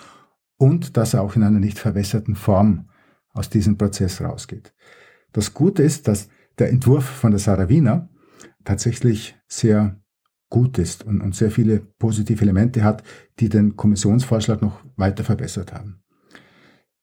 und 0.57 0.97
dass 0.97 1.13
er 1.13 1.21
auch 1.21 1.35
in 1.35 1.43
einer 1.43 1.59
nicht 1.59 1.77
verwässerten 1.77 2.35
Form 2.35 2.89
aus 3.33 3.50
diesem 3.50 3.77
Prozess 3.77 4.21
rausgeht. 4.21 4.74
Das 5.33 5.53
Gute 5.53 5.83
ist, 5.83 6.07
dass 6.07 6.29
der 6.57 6.69
Entwurf 6.69 7.03
von 7.03 7.31
der 7.31 7.39
Sarah 7.39 7.67
Wiener 7.67 8.09
tatsächlich 8.63 9.35
sehr 9.47 10.00
gut 10.50 10.77
ist 10.77 11.03
und, 11.03 11.19
und 11.21 11.35
sehr 11.35 11.51
viele 11.51 11.79
positive 11.79 12.41
Elemente 12.41 12.83
hat, 12.83 13.03
die 13.39 13.50
den 13.50 13.75
Kommissionsvorschlag 13.75 14.62
noch 14.62 14.81
weiter 14.95 15.25
verbessert 15.25 15.74
haben. 15.74 16.04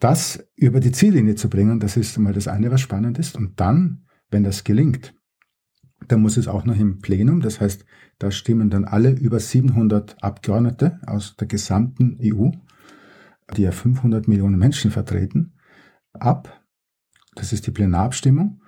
Das 0.02 0.44
über 0.56 0.80
die 0.80 0.90
Ziellinie 0.90 1.36
zu 1.36 1.48
bringen, 1.48 1.78
das 1.78 1.96
ist 1.96 2.16
einmal 2.16 2.32
das 2.32 2.48
eine, 2.48 2.72
was 2.72 2.80
spannend 2.80 3.20
ist. 3.20 3.36
Und 3.36 3.60
dann, 3.60 4.04
wenn 4.32 4.42
das 4.42 4.64
gelingt, 4.64 5.14
dann 6.08 6.20
muss 6.20 6.36
es 6.36 6.48
auch 6.48 6.64
noch 6.64 6.76
im 6.76 6.98
Plenum, 6.98 7.40
das 7.40 7.60
heißt, 7.60 7.84
da 8.18 8.32
stimmen 8.32 8.68
dann 8.68 8.84
alle 8.84 9.12
über 9.12 9.38
700 9.38 10.20
Abgeordnete 10.20 10.98
aus 11.06 11.36
der 11.36 11.46
gesamten 11.46 12.18
EU, 12.20 12.50
die 13.56 13.62
ja 13.62 13.70
500 13.70 14.26
Millionen 14.26 14.58
Menschen 14.58 14.90
vertreten, 14.90 15.52
ab. 16.14 16.64
Das 17.36 17.52
ist 17.52 17.68
die 17.68 17.70
Plenarabstimmung. 17.70 18.60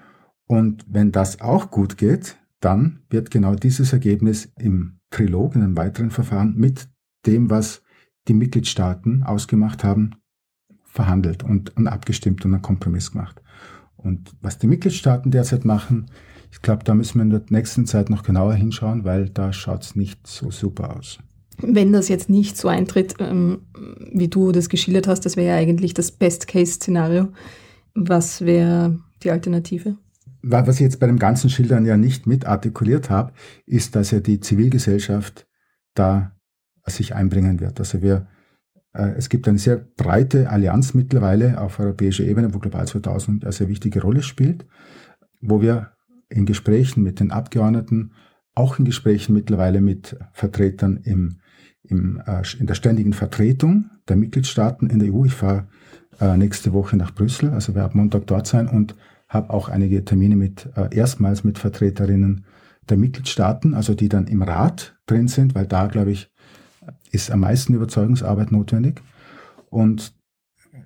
Und 0.46 0.86
wenn 0.88 1.10
das 1.10 1.40
auch 1.40 1.72
gut 1.72 1.96
geht, 1.96 2.36
dann 2.60 3.00
wird 3.10 3.32
genau 3.32 3.56
dieses 3.56 3.92
Ergebnis 3.92 4.52
im 4.56 5.00
Trilog, 5.10 5.56
in 5.56 5.62
einem 5.62 5.76
weiteren 5.76 6.12
Verfahren 6.12 6.54
mit 6.54 6.88
dem, 7.26 7.50
was 7.50 7.82
die 8.28 8.34
Mitgliedstaaten 8.34 9.24
ausgemacht 9.24 9.82
haben, 9.82 10.12
verhandelt 10.94 11.42
und, 11.42 11.76
und 11.76 11.88
abgestimmt 11.88 12.44
und 12.44 12.54
einen 12.54 12.62
Kompromiss 12.62 13.10
gemacht. 13.10 13.42
Und 13.96 14.30
was 14.40 14.58
die 14.58 14.68
Mitgliedstaaten 14.68 15.32
derzeit 15.32 15.64
machen, 15.64 16.06
ich 16.52 16.62
glaube, 16.62 16.84
da 16.84 16.94
müssen 16.94 17.18
wir 17.18 17.22
in 17.22 17.30
der 17.30 17.42
nächsten 17.48 17.84
Zeit 17.84 18.10
noch 18.10 18.22
genauer 18.22 18.54
hinschauen, 18.54 19.04
weil 19.04 19.28
da 19.28 19.52
schaut 19.52 19.82
es 19.82 19.96
nicht 19.96 20.24
so 20.24 20.52
super 20.52 20.96
aus. 20.96 21.18
Wenn 21.58 21.92
das 21.92 22.08
jetzt 22.08 22.30
nicht 22.30 22.56
so 22.56 22.68
eintritt, 22.68 23.16
ähm, 23.18 23.62
wie 24.12 24.28
du 24.28 24.52
das 24.52 24.68
geschildert 24.68 25.08
hast, 25.08 25.26
das 25.26 25.36
wäre 25.36 25.48
ja 25.48 25.56
eigentlich 25.56 25.94
das 25.94 26.12
Best-Case-Szenario. 26.12 27.28
Was 27.94 28.42
wäre 28.42 29.00
die 29.24 29.32
Alternative? 29.32 29.96
Was 30.42 30.76
ich 30.76 30.82
jetzt 30.82 31.00
bei 31.00 31.06
dem 31.06 31.18
ganzen 31.18 31.50
Schildern 31.50 31.84
ja 31.86 31.96
nicht 31.96 32.26
mit 32.26 32.46
artikuliert 32.46 33.10
habe, 33.10 33.32
ist, 33.66 33.96
dass 33.96 34.12
ja 34.12 34.20
die 34.20 34.38
Zivilgesellschaft 34.38 35.46
da 35.94 36.36
sich 36.86 37.14
einbringen 37.14 37.60
wird. 37.60 37.80
Also 37.80 38.00
wir, 38.00 38.28
es 38.96 39.28
gibt 39.28 39.48
eine 39.48 39.58
sehr 39.58 39.76
breite 39.76 40.50
Allianz 40.50 40.94
mittlerweile 40.94 41.60
auf 41.60 41.80
europäischer 41.80 42.22
Ebene, 42.24 42.54
wo 42.54 42.60
Global 42.60 42.86
2000 42.86 43.42
eine 43.42 43.52
sehr 43.52 43.68
wichtige 43.68 44.00
Rolle 44.00 44.22
spielt, 44.22 44.66
wo 45.40 45.60
wir 45.60 45.90
in 46.28 46.46
Gesprächen 46.46 47.02
mit 47.02 47.20
den 47.20 47.30
Abgeordneten, 47.30 48.12
auch 48.54 48.78
in 48.78 48.84
Gesprächen 48.84 49.34
mittlerweile 49.34 49.80
mit 49.80 50.16
Vertretern 50.32 50.98
im, 51.02 51.38
im, 51.82 52.22
äh, 52.26 52.42
in 52.58 52.66
der 52.66 52.74
ständigen 52.74 53.12
Vertretung 53.12 53.90
der 54.08 54.16
Mitgliedstaaten 54.16 54.88
in 54.88 54.98
der 54.98 55.12
EU. 55.12 55.24
Ich 55.24 55.34
fahre 55.34 55.68
äh, 56.20 56.36
nächste 56.36 56.72
Woche 56.72 56.96
nach 56.96 57.14
Brüssel, 57.14 57.50
also 57.50 57.74
werde 57.74 57.96
Montag 57.96 58.26
dort 58.26 58.46
sein 58.46 58.68
und 58.68 58.94
habe 59.28 59.50
auch 59.50 59.68
einige 59.68 60.04
Termine 60.04 60.36
mit 60.36 60.68
äh, 60.76 60.94
erstmals 60.94 61.44
mit 61.44 61.58
Vertreterinnen 61.58 62.44
der 62.88 62.96
Mitgliedstaaten, 62.96 63.74
also 63.74 63.94
die 63.94 64.08
dann 64.08 64.26
im 64.26 64.42
Rat 64.42 64.96
drin 65.06 65.28
sind, 65.28 65.54
weil 65.54 65.66
da, 65.66 65.86
glaube 65.86 66.10
ich, 66.10 66.30
ist 67.14 67.30
am 67.30 67.40
meisten 67.40 67.74
Überzeugungsarbeit 67.74 68.52
notwendig. 68.52 69.02
Und 69.70 70.12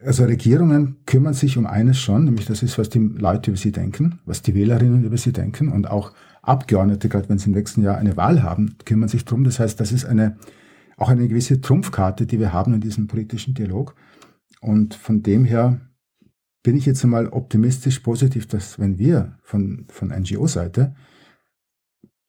also 0.05 0.25
Regierungen 0.25 0.97
kümmern 1.07 1.35
sich 1.35 1.57
um 1.57 1.67
eines 1.67 1.99
schon, 1.99 2.25
nämlich 2.25 2.47
das 2.47 2.63
ist, 2.63 2.79
was 2.79 2.89
die 2.89 2.99
Leute 2.99 3.51
über 3.51 3.59
sie 3.59 3.73
denken, 3.73 4.21
was 4.27 4.43
die 4.43 4.55
Wählerinnen 4.55 5.05
über 5.05 5.17
sie 5.17 5.33
denken 5.33 5.71
und 5.71 5.91
auch 5.91 6.13
Abgeordnete, 6.43 7.09
gerade 7.09 7.29
wenn 7.29 7.39
sie 7.39 7.47
im 7.47 7.57
nächsten 7.57 7.83
Jahr 7.83 7.99
eine 7.99 8.17
Wahl 8.17 8.43
haben, 8.43 8.77
kümmern 8.85 9.09
sich 9.09 9.25
drum. 9.25 9.45
Das 9.45 9.59
heißt, 9.59 9.81
das 9.81 9.93
ist 9.93 10.05
eine, 10.05 10.39
auch 10.97 11.09
eine 11.09 11.29
gewisse 11.29 11.61
Trumpfkarte, 11.61 12.27
die 12.27 12.39
wir 12.39 12.53
haben 12.53 12.75
in 12.75 12.81
diesem 12.81 13.07
politischen 13.07 13.55
Dialog. 13.55 13.95
Und 14.61 14.95
von 14.95 15.23
dem 15.23 15.45
her 15.45 15.81
bin 16.63 16.77
ich 16.77 16.87
jetzt 16.87 17.05
einmal 17.05 17.29
optimistisch 17.29 18.01
positiv, 18.01 18.47
dass 18.47 18.79
wenn 18.79 18.99
wir 18.99 19.37
von, 19.43 19.87
von 19.89 20.09
NGO-Seite 20.09 20.95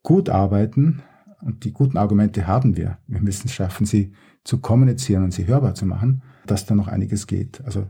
gut 0.03 0.29
arbeiten, 0.29 1.01
und 1.41 1.63
die 1.63 1.73
guten 1.73 1.97
Argumente 1.97 2.47
haben 2.47 2.77
wir, 2.77 2.97
wir 3.07 3.21
müssen 3.21 3.47
es 3.47 3.53
schaffen, 3.53 3.85
sie 3.85 4.13
zu 4.43 4.59
kommunizieren 4.59 5.23
und 5.23 5.33
sie 5.33 5.47
hörbar 5.47 5.75
zu 5.75 5.85
machen, 5.85 6.23
dass 6.45 6.65
da 6.65 6.75
noch 6.75 6.87
einiges 6.87 7.27
geht. 7.27 7.61
Also 7.65 7.87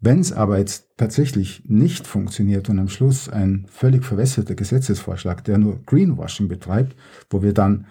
wenn 0.00 0.18
es 0.18 0.32
aber 0.32 0.58
jetzt 0.58 0.96
tatsächlich 0.96 1.62
nicht 1.66 2.08
funktioniert 2.08 2.68
und 2.68 2.80
am 2.80 2.88
Schluss 2.88 3.28
ein 3.28 3.66
völlig 3.68 4.04
verwässerter 4.04 4.56
Gesetzesvorschlag, 4.56 5.44
der 5.44 5.58
nur 5.58 5.80
Greenwashing 5.84 6.48
betreibt, 6.48 6.96
wo 7.30 7.42
wir 7.42 7.54
dann, 7.54 7.86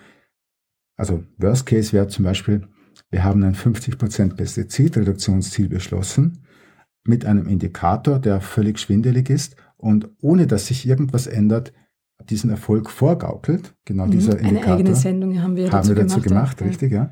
also 0.98 1.24
Worst 1.38 1.66
Case 1.66 1.94
wäre 1.94 2.10
zum 2.10 2.26
Beispiel, 2.26 2.68
wir 3.10 3.24
haben 3.24 3.44
ein 3.44 3.56
50% 3.56 4.36
Pestizidreduktionsziel 4.36 5.70
beschlossen, 5.70 6.46
mit 7.04 7.26
einem 7.26 7.48
Indikator, 7.48 8.20
der 8.20 8.42
völlig 8.42 8.80
schwindelig 8.80 9.30
ist 9.30 9.56
und 9.78 10.10
ohne 10.20 10.48
dass 10.48 10.68
sich 10.68 10.86
irgendwas 10.86 11.28
ändert, 11.28 11.72
diesen 12.30 12.50
Erfolg 12.50 12.90
vorgaukelt, 12.90 13.75
genau 13.86 14.06
mhm, 14.06 14.12
dieser 14.12 14.40
Indikator. 14.40 14.63
Eine 14.63 14.74
eigene 14.74 14.96
Sendung 14.96 15.42
haben 15.42 15.56
wir 15.56 15.66
dazu, 15.66 15.78
haben 15.78 15.88
wir 15.88 15.96
dazu 16.04 16.22
gemacht, 16.22 16.58
gemacht 16.58 16.62
richtig, 16.62 16.92
ja. 16.92 17.12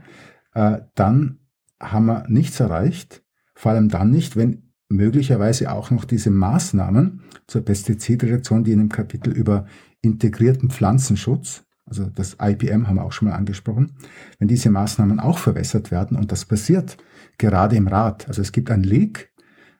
Äh, 0.53 0.81
dann 0.95 1.39
haben 1.79 2.05
wir 2.05 2.25
nichts 2.27 2.59
erreicht, 2.59 3.23
vor 3.55 3.71
allem 3.71 3.89
dann 3.89 4.11
nicht, 4.11 4.35
wenn 4.35 4.71
möglicherweise 4.89 5.71
auch 5.71 5.91
noch 5.91 6.05
diese 6.05 6.31
Maßnahmen 6.31 7.21
zur 7.47 7.63
Pestizidreduktion, 7.63 8.63
die 8.63 8.71
in 8.71 8.79
dem 8.79 8.89
Kapitel 8.89 9.31
über 9.31 9.65
integrierten 10.01 10.69
Pflanzenschutz, 10.69 11.63
also 11.85 12.05
das 12.05 12.37
IPM 12.41 12.87
haben 12.87 12.95
wir 12.95 13.03
auch 13.03 13.11
schon 13.11 13.29
mal 13.29 13.35
angesprochen, 13.35 13.93
wenn 14.37 14.47
diese 14.47 14.69
Maßnahmen 14.69 15.19
auch 15.19 15.39
verwässert 15.39 15.91
werden 15.91 16.17
und 16.17 16.31
das 16.31 16.45
passiert 16.45 16.97
gerade 17.37 17.75
im 17.75 17.87
Rat. 17.87 18.27
Also 18.27 18.41
es 18.41 18.51
gibt 18.51 18.69
ein 18.69 18.83
Leak 18.83 19.28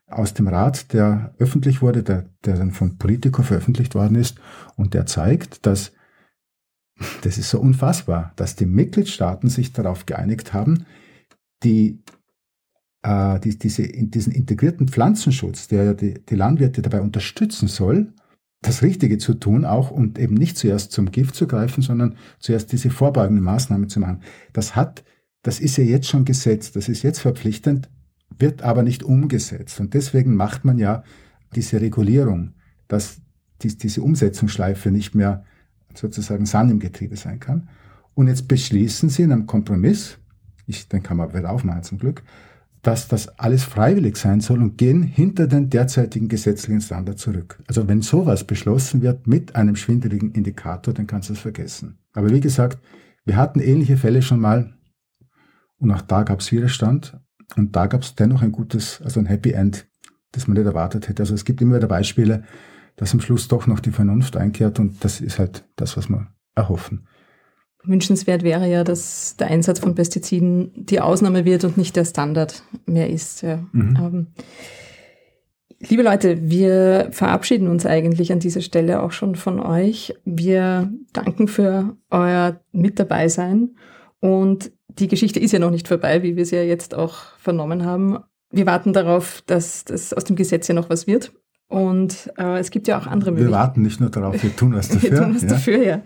aus 0.10 0.34
dem 0.34 0.48
Rat, 0.48 0.94
der 0.94 1.34
öffentlich 1.38 1.82
wurde, 1.82 2.04
der, 2.04 2.30
der 2.46 2.58
dann 2.58 2.72
von 2.72 2.98
Politico 2.98 3.44
veröffentlicht 3.44 3.96
worden 3.96 4.16
ist 4.16 4.40
und 4.76 4.94
der 4.94 5.06
zeigt, 5.06 5.66
dass 5.66 5.92
das 7.22 7.38
ist 7.38 7.50
so 7.50 7.60
unfassbar, 7.60 8.34
dass 8.36 8.56
die 8.56 8.66
Mitgliedstaaten 8.66 9.50
sich 9.50 9.72
darauf 9.72 10.06
geeinigt 10.06 10.54
haben, 10.54 10.86
die, 11.64 12.04
äh, 13.04 13.40
die, 13.40 13.58
diese, 13.58 13.88
diesen 13.88 14.34
integrierten 14.34 14.88
Pflanzenschutz, 14.88 15.68
der 15.68 15.94
die, 15.94 16.16
die 16.26 16.36
Landwirte 16.36 16.82
dabei 16.82 17.02
unterstützen 17.02 17.68
soll, 17.68 18.14
das 18.62 18.82
Richtige 18.82 19.18
zu 19.18 19.36
tun 19.36 19.64
auch 19.64 19.92
und 19.92 20.20
eben 20.20 20.36
nicht 20.36 20.58
zuerst 20.58 20.92
zum 20.92 21.12
Gift 21.12 21.36
zu 21.36 21.48
greifen, 21.48 21.82
sondern 21.82 22.18
zuerst 22.40 22.72
diese 22.74 22.90
vorbeugende 22.90 23.42
Maßnahme 23.42 23.88
zu 23.88 24.02
machen. 24.02 24.22
Das 24.52 24.76
hat, 24.76 25.06
das 25.44 25.62
ist 25.62 25.78
ja 25.78 25.86
jetzt 25.86 26.08
schon 26.08 26.26
gesetzt, 26.26 26.76
das 26.76 26.90
ist 26.90 27.04
jetzt 27.04 27.20
verpflichtend 27.20 27.90
wird 28.38 28.62
aber 28.62 28.84
nicht 28.84 29.04
umgesetzt. 29.04 29.80
Und 29.80 29.94
deswegen 29.94 30.36
macht 30.36 30.66
man 30.66 30.78
ja 30.78 31.04
diese 31.56 31.82
Regulierung, 31.82 32.54
dass 32.88 33.22
die, 33.62 33.78
diese 33.78 34.02
Umsetzungsschleife 34.02 34.92
nicht 34.92 35.16
mehr 35.16 35.44
sozusagen 35.94 36.46
Sand 36.46 36.72
im 36.72 36.80
Getriebe 36.80 37.16
sein 37.16 37.40
kann. 37.40 37.70
Und 38.14 38.28
jetzt 38.28 38.48
beschließen 38.48 39.10
sie 39.10 39.24
in 39.24 39.32
einem 39.32 39.48
Kompromiss, 39.48 40.18
ich, 40.66 40.88
den 40.88 41.04
kann 41.04 41.18
man 41.18 41.34
wieder 41.34 41.50
aufmachen 41.50 41.84
zum 41.84 41.98
Glück, 41.98 42.24
dass 42.82 43.08
das 43.08 43.28
alles 43.40 43.64
freiwillig 43.64 44.16
sein 44.16 44.40
soll 44.40 44.62
und 44.62 44.78
gehen 44.78 45.04
hinter 45.04 45.48
den 45.48 45.70
derzeitigen 45.70 46.30
gesetzlichen 46.30 46.82
Standard 46.82 47.20
zurück. 47.20 47.62
Also 47.68 47.88
wenn 47.88 48.02
sowas 48.02 48.46
beschlossen 48.46 49.02
wird 49.02 49.28
mit 49.28 49.56
einem 49.56 49.76
schwindeligen 49.76 50.32
Indikator, 50.32 50.94
dann 50.94 51.08
kannst 51.08 51.30
du 51.30 51.34
es 51.34 51.40
vergessen. 51.40 51.98
Aber 52.14 52.30
wie 52.30 52.40
gesagt, 52.40 52.80
wir 53.26 53.36
hatten 53.36 53.60
ähnliche 53.60 53.98
Fälle 53.98 54.22
schon 54.22 54.40
mal 54.40 54.74
und 55.78 55.92
auch 55.92 56.02
da 56.02 56.24
gab 56.24 56.40
es 56.40 56.52
Widerstand. 56.52 57.20
Und 57.56 57.76
da 57.76 57.88
gab 57.88 58.02
es 58.02 58.16
dennoch 58.16 58.42
ein 58.42 58.52
gutes, 58.52 59.02
also 59.04 59.20
ein 59.20 59.26
Happy 59.26 59.52
End, 59.52 59.88
das 60.32 60.48
man 60.48 60.58
nicht 60.58 60.66
erwartet 60.66 61.08
hätte. 61.08 61.24
Also 61.24 61.34
es 61.34 61.46
gibt 61.46 61.62
immer 61.62 61.78
wieder 61.78 61.88
Beispiele, 61.88 62.44
dass 62.96 63.14
am 63.14 63.22
Schluss 63.22 63.48
doch 63.48 63.66
noch 63.68 63.80
die 63.80 63.92
Vernunft 63.92 64.38
einkehrt 64.38 64.80
und 64.80 65.04
das 65.04 65.22
ist 65.22 65.40
halt 65.40 65.64
das, 65.76 65.98
was 65.98 66.10
wir 66.10 66.28
erhoffen. 66.56 67.08
Wünschenswert 67.84 68.44
wäre 68.44 68.70
ja, 68.70 68.84
dass 68.84 69.38
der 69.38 69.48
Einsatz 69.48 69.80
von 69.80 69.96
Pestiziden 69.96 70.72
die 70.76 71.00
Ausnahme 71.00 71.46
wird 71.46 71.64
und 71.64 71.78
nicht 71.78 71.96
der 71.96 72.04
Standard 72.04 72.62
mehr 72.86 73.10
ist. 73.10 73.42
Ja. 73.42 73.64
Mhm. 73.72 73.96
Ähm, 73.96 74.28
liebe 75.80 76.04
Leute, 76.04 76.50
wir 76.50 77.08
verabschieden 77.12 77.70
uns 77.70 77.86
eigentlich 77.86 78.34
an 78.34 78.40
dieser 78.40 78.62
Stelle 78.62 79.02
auch 79.02 79.14
schon 79.14 79.36
von 79.36 79.62
euch. 79.62 80.14
Wir 80.26 80.92
danken 81.14 81.48
für 81.48 81.96
euer 82.10 82.60
Mit 82.74 83.00
dabei 83.00 83.30
sein 83.30 83.76
und 84.20 84.72
die 84.88 85.08
Geschichte 85.08 85.40
ist 85.40 85.52
ja 85.52 85.60
noch 85.60 85.72
nicht 85.72 85.88
vorbei, 85.88 86.24
wie 86.24 86.36
wir 86.36 86.44
es 86.44 86.52
ja 86.52 86.62
jetzt 86.62 86.96
auch 86.96 87.16
vernommen 87.38 87.86
haben. 87.86 88.20
Wir 88.52 88.66
warten 88.66 88.94
darauf, 88.94 89.44
dass 89.46 89.86
das 89.86 90.14
aus 90.14 90.24
dem 90.24 90.36
Gesetz 90.36 90.68
ja 90.68 90.74
noch 90.74 90.90
was 90.90 91.08
wird. 91.08 91.32
Und 91.70 92.32
äh, 92.38 92.58
es 92.58 92.72
gibt 92.72 92.88
ja 92.88 93.00
auch 93.00 93.06
andere 93.06 93.30
Möglichkeiten. 93.30 93.54
Wir 93.54 93.60
warten 93.60 93.82
nicht 93.84 94.00
nur 94.00 94.10
darauf, 94.10 94.42
wir 94.42 94.56
tun 94.56 94.74
was 94.74 94.90
dafür. 94.90 95.12
wir 95.12 95.18
tun 95.20 95.36
was 95.36 95.44
ja. 95.44 95.50
dafür, 95.50 95.84
ja. 95.84 96.02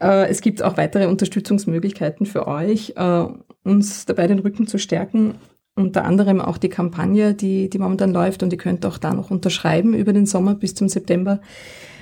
Äh, 0.00 0.28
es 0.28 0.40
gibt 0.40 0.64
auch 0.64 0.76
weitere 0.76 1.06
Unterstützungsmöglichkeiten 1.06 2.26
für 2.26 2.48
euch, 2.48 2.94
äh, 2.96 3.26
uns 3.62 4.04
dabei 4.06 4.26
den 4.26 4.40
Rücken 4.40 4.66
zu 4.66 4.78
stärken. 4.78 5.36
unter 5.76 6.04
anderem 6.04 6.40
auch 6.40 6.58
die 6.58 6.70
Kampagne, 6.70 7.34
die, 7.34 7.70
die 7.70 7.78
momentan 7.78 8.12
läuft 8.12 8.42
und 8.42 8.52
ihr 8.52 8.58
könnt 8.58 8.84
auch 8.84 8.98
da 8.98 9.14
noch 9.14 9.30
unterschreiben 9.30 9.94
über 9.94 10.12
den 10.12 10.26
Sommer 10.26 10.56
bis 10.56 10.74
zum 10.74 10.88
September. 10.88 11.40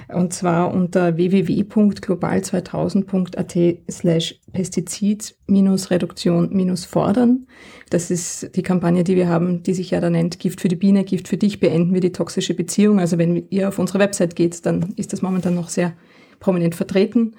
Und 0.08 0.32
zwar 0.32 0.72
unter 0.72 1.16
www.global2000.at 1.16 3.78
slash 3.90 4.40
Pestizid-Reduktion-Fordern. 4.52 7.46
Das 7.90 8.10
ist 8.10 8.56
die 8.56 8.62
Kampagne, 8.62 9.04
die 9.04 9.16
wir 9.16 9.28
haben, 9.28 9.62
die 9.62 9.74
sich 9.74 9.90
ja 9.90 10.00
da 10.00 10.08
nennt 10.10 10.38
Gift 10.38 10.60
für 10.60 10.68
die 10.68 10.76
Biene, 10.76 11.04
Gift 11.04 11.28
für 11.28 11.36
dich, 11.36 11.60
beenden 11.60 11.94
wir 11.94 12.00
die 12.00 12.12
toxische 12.12 12.54
Beziehung. 12.54 13.00
Also 13.00 13.18
wenn 13.18 13.48
ihr 13.50 13.68
auf 13.68 13.78
unsere 13.78 13.98
Website 13.98 14.36
geht, 14.36 14.64
dann 14.66 14.92
ist 14.96 15.12
das 15.12 15.22
momentan 15.22 15.54
noch 15.54 15.68
sehr 15.68 15.94
prominent 16.40 16.74
vertreten. 16.74 17.34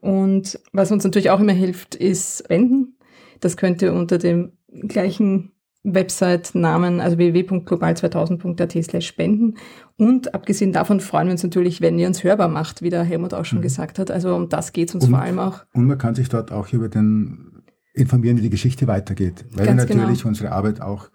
Und 0.00 0.58
was 0.72 0.92
uns 0.92 1.04
natürlich 1.04 1.30
auch 1.30 1.40
immer 1.40 1.52
hilft, 1.52 1.94
ist 1.94 2.44
Spenden. 2.44 2.96
Das 3.40 3.56
könnt 3.56 3.82
ihr 3.82 3.92
unter 3.92 4.18
dem 4.18 4.52
gleichen 4.72 5.52
Website-Namen, 5.94 7.00
also 7.00 7.16
www.global2000.at 7.16 8.84
slash 8.84 9.06
spenden. 9.06 9.54
Und 9.96 10.34
abgesehen 10.34 10.72
davon 10.72 11.00
freuen 11.00 11.28
wir 11.28 11.32
uns 11.32 11.42
natürlich, 11.42 11.80
wenn 11.80 11.98
ihr 11.98 12.08
uns 12.08 12.24
hörbar 12.24 12.48
macht, 12.48 12.82
wie 12.82 12.90
der 12.90 13.04
Helmut 13.04 13.32
auch 13.32 13.44
schon 13.44 13.58
mhm. 13.58 13.62
gesagt 13.62 13.98
hat. 13.98 14.10
Also 14.10 14.34
um 14.34 14.48
das 14.48 14.72
geht 14.72 14.88
es 14.88 14.94
uns 14.94 15.04
und, 15.04 15.10
vor 15.10 15.20
allem 15.20 15.38
auch. 15.38 15.64
Und 15.72 15.86
man 15.86 15.98
kann 15.98 16.14
sich 16.14 16.28
dort 16.28 16.52
auch 16.52 16.72
über 16.72 16.88
den 16.88 17.62
informieren, 17.94 18.36
wie 18.36 18.42
die 18.42 18.50
Geschichte 18.50 18.86
weitergeht. 18.86 19.46
Weil 19.52 19.66
Ganz 19.66 19.82
wir 19.82 19.86
genau. 19.86 20.00
natürlich 20.02 20.20
genau. 20.20 20.28
unsere 20.28 20.52
Arbeit 20.52 20.82
auch 20.82 21.08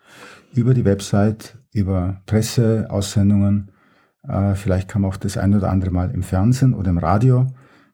über 0.54 0.74
die 0.74 0.84
Website, 0.84 1.58
über 1.74 2.22
Presse, 2.26 2.88
Aussendungen, 2.90 3.72
äh, 4.28 4.56
vielleicht 4.56 4.88
kann 4.88 5.02
man 5.02 5.12
auch 5.12 5.18
das 5.18 5.38
ein 5.38 5.56
oder 5.56 5.70
andere 5.70 5.92
Mal 5.92 6.12
im 6.12 6.24
Fernsehen 6.24 6.74
oder 6.74 6.90
im 6.90 6.98
Radio 6.98 7.48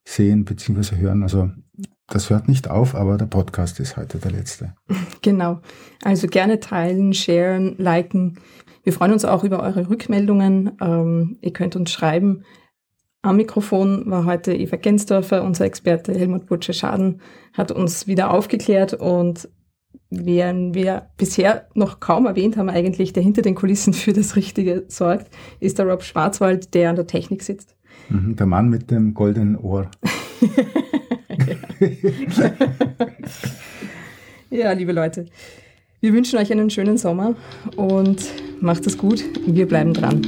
sehen 0.03 0.46
bzw. 0.46 0.98
hören. 0.98 1.24
Also 1.24 1.51
das 2.07 2.29
hört 2.29 2.47
nicht 2.47 2.69
auf, 2.69 2.95
aber 2.95 3.17
der 3.17 3.25
Podcast 3.25 3.79
ist 3.79 3.97
heute 3.97 4.17
der 4.17 4.31
letzte. 4.31 4.73
Genau. 5.23 5.59
Also 6.03 6.27
gerne 6.27 6.61
teilen, 6.61 7.13
sharen, 7.13 7.75
liken. 7.77 8.39
Wir 8.83 8.93
freuen 8.93 9.11
uns 9.11 9.25
auch 9.25 9.43
über 9.43 9.61
eure 9.61 9.89
Rückmeldungen. 9.89 10.71
Ähm, 10.79 11.37
ihr 11.41 11.51
könnt 11.51 11.75
uns 11.75 11.91
schreiben. 11.91 12.43
Am 13.23 13.35
Mikrofon 13.35 14.03
war 14.05 14.23
heute 14.23 14.53
Eva 14.53 14.77
Gensdorfer, 14.77 15.43
unser 15.43 15.65
Experte 15.65 16.13
Helmut 16.13 16.45
Butcher-Schaden, 16.45 17.19
hat 17.51 17.71
uns 17.73 18.07
wieder 18.07 18.31
aufgeklärt 18.31 18.93
und 18.93 19.49
während 20.09 20.75
wir 20.75 21.09
bisher 21.17 21.67
noch 21.73 21.99
kaum 21.99 22.25
erwähnt 22.25 22.55
haben 22.55 22.69
eigentlich, 22.69 23.11
der 23.11 23.23
hinter 23.23 23.41
den 23.41 23.55
Kulissen 23.55 23.91
für 23.93 24.13
das 24.13 24.37
Richtige 24.37 24.85
sorgt, 24.87 25.29
ist 25.59 25.79
der 25.79 25.87
Rob 25.87 26.03
Schwarzwald, 26.03 26.73
der 26.73 26.91
an 26.91 26.95
der 26.95 27.07
Technik 27.07 27.43
sitzt. 27.43 27.75
Mhm, 28.07 28.37
der 28.37 28.45
Mann 28.45 28.69
mit 28.69 28.91
dem 28.91 29.13
goldenen 29.13 29.57
Ohr. 29.57 29.91
ja, 34.50 34.72
liebe 34.72 34.91
Leute, 34.91 35.27
wir 36.01 36.13
wünschen 36.13 36.39
euch 36.39 36.51
einen 36.51 36.69
schönen 36.69 36.98
Sommer 36.98 37.36
und 37.75 38.25
macht 38.62 38.88
es 38.88 38.98
gut. 38.98 39.24
Wir 39.46 39.67
bleiben 39.67 39.93
dran. 39.93 40.22